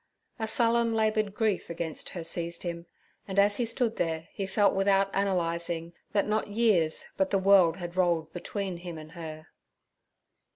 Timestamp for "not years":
6.25-7.05